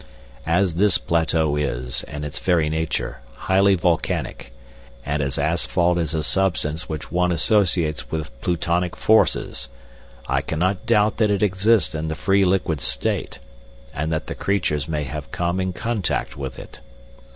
As 0.47 0.73
this 0.77 0.97
plateau 0.97 1.55
is, 1.55 2.03
in 2.07 2.23
its 2.23 2.39
very 2.39 2.69
nature, 2.71 3.19
highly 3.35 3.75
volcanic, 3.75 4.51
and 5.05 5.21
as 5.21 5.37
asphalt 5.37 5.99
is 5.99 6.15
a 6.15 6.23
substance 6.23 6.89
which 6.89 7.11
one 7.11 7.31
associates 7.31 8.09
with 8.09 8.31
Plutonic 8.41 8.95
forces, 8.95 9.69
I 10.25 10.41
cannot 10.41 10.87
doubt 10.87 11.17
that 11.17 11.29
it 11.29 11.43
exists 11.43 11.93
in 11.93 12.07
the 12.07 12.15
free 12.15 12.45
liquid 12.45 12.81
state, 12.81 13.37
and 13.93 14.11
that 14.11 14.25
the 14.25 14.33
creatures 14.33 14.87
may 14.89 15.03
have 15.03 15.29
come 15.29 15.59
in 15.59 15.71
contact 15.71 16.35
with 16.35 16.57
it. 16.57 16.79